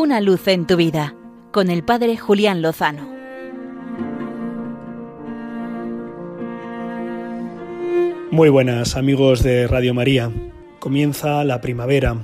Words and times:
Una 0.00 0.22
luz 0.22 0.48
en 0.48 0.66
tu 0.66 0.76
vida 0.76 1.14
con 1.52 1.68
el 1.68 1.84
Padre 1.84 2.16
Julián 2.16 2.62
Lozano. 2.62 3.06
Muy 8.30 8.48
buenas 8.48 8.96
amigos 8.96 9.42
de 9.42 9.66
Radio 9.66 9.92
María. 9.92 10.32
Comienza 10.78 11.44
la 11.44 11.60
primavera, 11.60 12.16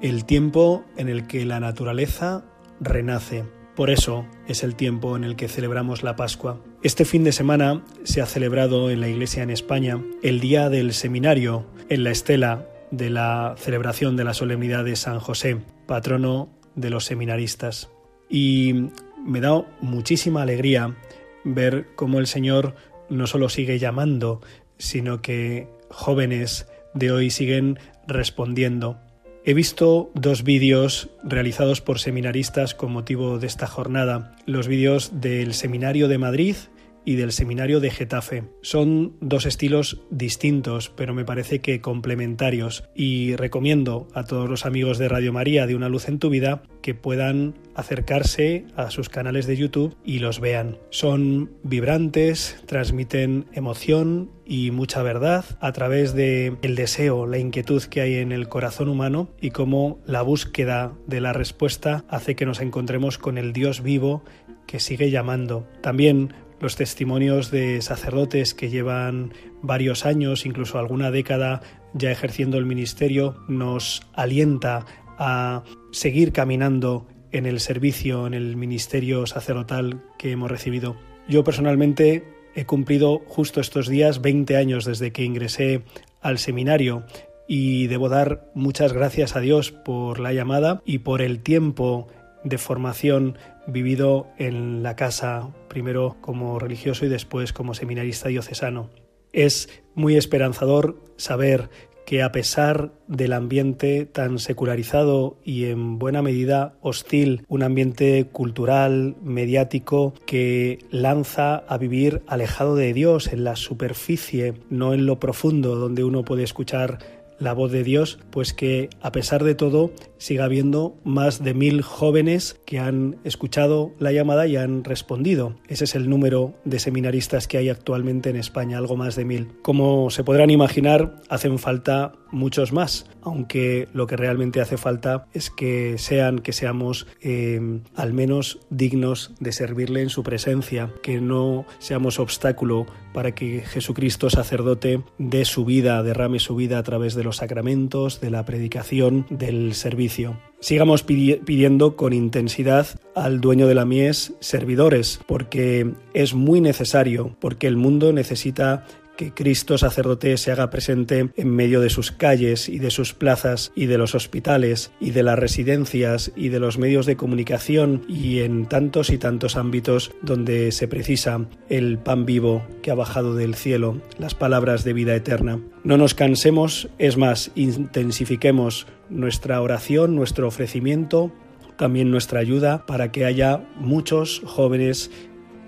el 0.00 0.24
tiempo 0.24 0.84
en 0.96 1.08
el 1.08 1.28
que 1.28 1.44
la 1.44 1.60
naturaleza 1.60 2.44
renace. 2.80 3.44
Por 3.76 3.90
eso 3.90 4.26
es 4.48 4.64
el 4.64 4.74
tiempo 4.74 5.16
en 5.16 5.22
el 5.22 5.36
que 5.36 5.46
celebramos 5.46 6.02
la 6.02 6.16
Pascua. 6.16 6.60
Este 6.82 7.04
fin 7.04 7.22
de 7.22 7.30
semana 7.30 7.84
se 8.02 8.20
ha 8.20 8.26
celebrado 8.26 8.90
en 8.90 9.00
la 9.00 9.06
Iglesia 9.06 9.44
en 9.44 9.50
España 9.50 10.02
el 10.24 10.40
Día 10.40 10.70
del 10.70 10.92
Seminario 10.92 11.66
en 11.88 12.02
la 12.02 12.10
estela 12.10 12.66
de 12.90 13.10
la 13.10 13.54
celebración 13.58 14.16
de 14.16 14.24
la 14.24 14.34
solemnidad 14.34 14.84
de 14.84 14.96
San 14.96 15.20
José, 15.20 15.58
patrono 15.86 16.60
de 16.74 16.90
los 16.90 17.04
seminaristas. 17.04 17.90
Y 18.28 18.88
me 19.24 19.40
da 19.40 19.64
muchísima 19.80 20.42
alegría 20.42 20.96
ver 21.44 21.88
cómo 21.94 22.18
el 22.18 22.26
Señor 22.26 22.74
no 23.08 23.26
solo 23.26 23.48
sigue 23.48 23.78
llamando, 23.78 24.40
sino 24.78 25.22
que 25.22 25.68
jóvenes 25.90 26.66
de 26.94 27.12
hoy 27.12 27.30
siguen 27.30 27.78
respondiendo. 28.06 28.98
He 29.44 29.54
visto 29.54 30.10
dos 30.14 30.44
vídeos 30.44 31.10
realizados 31.24 31.80
por 31.80 31.98
seminaristas 31.98 32.74
con 32.74 32.92
motivo 32.92 33.38
de 33.38 33.48
esta 33.48 33.66
jornada, 33.66 34.36
los 34.46 34.68
vídeos 34.68 35.20
del 35.20 35.52
Seminario 35.54 36.06
de 36.06 36.18
Madrid 36.18 36.56
y 37.04 37.16
del 37.16 37.32
Seminario 37.32 37.80
de 37.80 37.90
Getafe. 37.90 38.44
Son 38.62 39.14
dos 39.20 39.46
estilos 39.46 40.00
distintos, 40.10 40.92
pero 40.94 41.14
me 41.14 41.24
parece 41.24 41.60
que 41.60 41.80
complementarios 41.80 42.84
y 42.94 43.36
recomiendo 43.36 44.08
a 44.14 44.24
todos 44.24 44.48
los 44.48 44.66
amigos 44.66 44.98
de 44.98 45.08
Radio 45.08 45.32
María 45.32 45.66
de 45.66 45.74
Una 45.74 45.88
Luz 45.88 46.08
en 46.08 46.18
tu 46.18 46.30
Vida 46.30 46.62
que 46.82 46.94
puedan 46.94 47.54
acercarse 47.74 48.64
a 48.76 48.90
sus 48.90 49.08
canales 49.08 49.46
de 49.46 49.56
YouTube 49.56 49.96
y 50.04 50.18
los 50.18 50.40
vean. 50.40 50.78
Son 50.90 51.50
vibrantes, 51.62 52.62
transmiten 52.66 53.46
emoción 53.52 54.30
y 54.44 54.70
mucha 54.70 55.02
verdad 55.02 55.44
a 55.60 55.72
través 55.72 56.14
de 56.14 56.56
el 56.62 56.74
deseo, 56.74 57.26
la 57.26 57.38
inquietud 57.38 57.82
que 57.84 58.00
hay 58.00 58.16
en 58.16 58.32
el 58.32 58.48
corazón 58.48 58.88
humano 58.88 59.30
y 59.40 59.50
cómo 59.50 60.00
la 60.06 60.22
búsqueda 60.22 60.92
de 61.06 61.20
la 61.20 61.32
respuesta 61.32 62.04
hace 62.08 62.34
que 62.34 62.46
nos 62.46 62.60
encontremos 62.60 63.16
con 63.18 63.38
el 63.38 63.52
Dios 63.52 63.82
vivo 63.82 64.24
que 64.66 64.80
sigue 64.80 65.10
llamando. 65.10 65.66
También 65.80 66.32
los 66.62 66.76
testimonios 66.76 67.50
de 67.50 67.82
sacerdotes 67.82 68.54
que 68.54 68.70
llevan 68.70 69.34
varios 69.62 70.06
años, 70.06 70.46
incluso 70.46 70.78
alguna 70.78 71.10
década 71.10 71.60
ya 71.92 72.12
ejerciendo 72.12 72.56
el 72.56 72.66
ministerio, 72.66 73.36
nos 73.48 74.02
alienta 74.14 74.86
a 75.18 75.64
seguir 75.90 76.32
caminando 76.32 77.08
en 77.32 77.46
el 77.46 77.58
servicio, 77.58 78.28
en 78.28 78.34
el 78.34 78.56
ministerio 78.56 79.26
sacerdotal 79.26 80.04
que 80.18 80.30
hemos 80.30 80.50
recibido. 80.50 80.96
Yo 81.28 81.42
personalmente 81.42 82.22
he 82.54 82.64
cumplido 82.64 83.22
justo 83.26 83.60
estos 83.60 83.88
días 83.88 84.22
20 84.22 84.56
años 84.56 84.84
desde 84.84 85.10
que 85.10 85.24
ingresé 85.24 85.82
al 86.20 86.38
seminario 86.38 87.04
y 87.48 87.88
debo 87.88 88.08
dar 88.08 88.46
muchas 88.54 88.92
gracias 88.92 89.34
a 89.34 89.40
Dios 89.40 89.72
por 89.72 90.20
la 90.20 90.32
llamada 90.32 90.80
y 90.84 90.98
por 90.98 91.22
el 91.22 91.42
tiempo 91.42 92.06
de 92.44 92.58
formación 92.58 93.38
vivido 93.66 94.28
en 94.38 94.82
la 94.82 94.96
casa, 94.96 95.50
primero 95.68 96.16
como 96.20 96.58
religioso 96.58 97.06
y 97.06 97.08
después 97.08 97.52
como 97.52 97.74
seminarista 97.74 98.28
diocesano. 98.28 98.90
Es 99.32 99.68
muy 99.94 100.16
esperanzador 100.16 100.98
saber 101.16 101.70
que 102.04 102.22
a 102.22 102.32
pesar 102.32 102.92
del 103.06 103.32
ambiente 103.32 104.06
tan 104.06 104.38
secularizado 104.38 105.38
y 105.44 105.66
en 105.66 105.98
buena 105.98 106.22
medida 106.22 106.74
hostil, 106.80 107.44
un 107.48 107.62
ambiente 107.62 108.26
cultural, 108.26 109.16
mediático, 109.22 110.12
que 110.26 110.80
lanza 110.90 111.56
a 111.56 111.78
vivir 111.78 112.22
alejado 112.26 112.74
de 112.74 112.92
Dios, 112.92 113.32
en 113.32 113.44
la 113.44 113.56
superficie, 113.56 114.54
no 114.68 114.94
en 114.94 115.06
lo 115.06 115.20
profundo, 115.20 115.76
donde 115.76 116.04
uno 116.04 116.24
puede 116.24 116.42
escuchar 116.42 116.98
la 117.42 117.52
voz 117.52 117.72
de 117.72 117.84
Dios, 117.84 118.18
pues 118.30 118.52
que 118.52 118.88
a 119.00 119.12
pesar 119.12 119.44
de 119.44 119.54
todo 119.54 119.92
siga 120.18 120.44
habiendo 120.44 120.96
más 121.04 121.42
de 121.42 121.52
mil 121.52 121.82
jóvenes 121.82 122.60
que 122.64 122.78
han 122.78 123.16
escuchado 123.24 123.92
la 123.98 124.12
llamada 124.12 124.46
y 124.46 124.56
han 124.56 124.84
respondido. 124.84 125.56
Ese 125.68 125.84
es 125.84 125.94
el 125.94 126.08
número 126.08 126.54
de 126.64 126.78
seminaristas 126.78 127.48
que 127.48 127.58
hay 127.58 127.68
actualmente 127.68 128.30
en 128.30 128.36
España, 128.36 128.78
algo 128.78 128.96
más 128.96 129.16
de 129.16 129.24
mil. 129.24 129.48
Como 129.62 130.10
se 130.10 130.24
podrán 130.24 130.50
imaginar, 130.50 131.16
hacen 131.28 131.58
falta 131.58 132.12
muchos 132.30 132.72
más, 132.72 133.06
aunque 133.20 133.88
lo 133.92 134.06
que 134.06 134.16
realmente 134.16 134.60
hace 134.60 134.76
falta 134.76 135.26
es 135.32 135.50
que 135.50 135.98
sean, 135.98 136.38
que 136.38 136.52
seamos 136.52 137.06
eh, 137.20 137.60
al 137.94 138.12
menos 138.12 138.60
dignos 138.70 139.32
de 139.38 139.52
servirle 139.52 140.02
en 140.02 140.08
su 140.08 140.22
presencia, 140.22 140.92
que 141.02 141.20
no 141.20 141.66
seamos 141.78 142.18
obstáculo 142.18 142.86
para 143.12 143.34
que 143.34 143.60
Jesucristo 143.60 144.30
sacerdote 144.30 145.02
dé 145.18 145.44
su 145.44 145.64
vida, 145.64 146.02
derrame 146.02 146.38
su 146.38 146.56
vida 146.56 146.78
a 146.78 146.82
través 146.82 147.14
de 147.14 147.24
los 147.24 147.31
sacramentos, 147.36 148.20
de 148.20 148.30
la 148.30 148.44
predicación, 148.44 149.26
del 149.30 149.74
servicio. 149.74 150.38
Sigamos 150.60 151.02
pidiendo 151.02 151.96
con 151.96 152.12
intensidad 152.12 152.86
al 153.14 153.40
dueño 153.40 153.66
de 153.66 153.74
la 153.74 153.84
mies 153.84 154.34
servidores, 154.40 155.20
porque 155.26 155.90
es 156.14 156.34
muy 156.34 156.60
necesario, 156.60 157.36
porque 157.40 157.66
el 157.66 157.76
mundo 157.76 158.12
necesita 158.12 158.86
que 159.22 159.32
Cristo 159.32 159.78
sacerdote 159.78 160.36
se 160.36 160.50
haga 160.50 160.68
presente 160.70 161.30
en 161.36 161.48
medio 161.48 161.80
de 161.80 161.90
sus 161.90 162.10
calles 162.10 162.68
y 162.68 162.80
de 162.80 162.90
sus 162.90 163.14
plazas 163.14 163.70
y 163.76 163.86
de 163.86 163.96
los 163.96 164.16
hospitales 164.16 164.90
y 164.98 165.12
de 165.12 165.22
las 165.22 165.38
residencias 165.38 166.32
y 166.34 166.48
de 166.48 166.58
los 166.58 166.76
medios 166.76 167.06
de 167.06 167.16
comunicación 167.16 168.02
y 168.08 168.40
en 168.40 168.66
tantos 168.66 169.10
y 169.10 169.18
tantos 169.18 169.56
ámbitos 169.56 170.10
donde 170.22 170.72
se 170.72 170.88
precisa 170.88 171.46
el 171.68 171.98
pan 171.98 172.26
vivo 172.26 172.66
que 172.82 172.90
ha 172.90 172.96
bajado 172.96 173.36
del 173.36 173.54
cielo, 173.54 174.00
las 174.18 174.34
palabras 174.34 174.82
de 174.82 174.92
vida 174.92 175.14
eterna. 175.14 175.60
No 175.84 175.96
nos 175.96 176.14
cansemos, 176.14 176.88
es 176.98 177.16
más, 177.16 177.52
intensifiquemos 177.54 178.88
nuestra 179.08 179.60
oración, 179.60 180.16
nuestro 180.16 180.48
ofrecimiento, 180.48 181.32
también 181.76 182.10
nuestra 182.10 182.40
ayuda 182.40 182.86
para 182.86 183.12
que 183.12 183.24
haya 183.24 183.64
muchos 183.76 184.42
jóvenes 184.44 185.10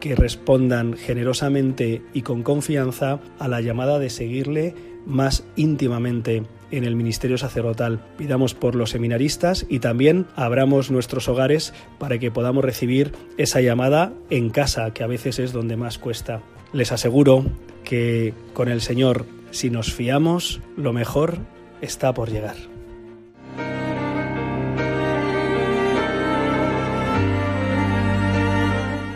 que 0.00 0.16
respondan 0.16 0.94
generosamente 0.94 2.02
y 2.12 2.22
con 2.22 2.42
confianza 2.42 3.20
a 3.38 3.48
la 3.48 3.60
llamada 3.60 3.98
de 3.98 4.10
seguirle 4.10 4.74
más 5.06 5.44
íntimamente 5.56 6.42
en 6.70 6.84
el 6.84 6.96
ministerio 6.96 7.38
sacerdotal. 7.38 8.00
Pidamos 8.16 8.54
por 8.54 8.74
los 8.74 8.90
seminaristas 8.90 9.66
y 9.68 9.80
también 9.80 10.26
abramos 10.36 10.90
nuestros 10.90 11.28
hogares 11.28 11.72
para 11.98 12.18
que 12.18 12.30
podamos 12.30 12.64
recibir 12.64 13.12
esa 13.36 13.60
llamada 13.60 14.12
en 14.30 14.50
casa, 14.50 14.92
que 14.92 15.02
a 15.02 15.08
veces 15.08 15.38
es 15.38 15.52
donde 15.52 15.76
más 15.76 15.98
cuesta. 15.98 16.42
Les 16.72 16.92
aseguro 16.92 17.44
que 17.84 18.34
con 18.52 18.68
el 18.68 18.80
Señor, 18.80 19.26
si 19.50 19.70
nos 19.70 19.92
fiamos, 19.92 20.60
lo 20.76 20.92
mejor 20.92 21.38
está 21.80 22.14
por 22.14 22.30
llegar. 22.30 22.56